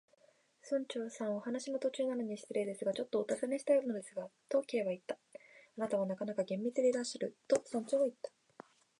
[0.67, 5.13] 「村長さん、お話の途中なのに失礼ですが、ちょっとおたずねしたいのですが」と、Ｋ はいった。
[5.13, 5.39] 「あ
[5.79, 8.31] なたはなかなか厳密でいらっしゃる」と、村長はいった。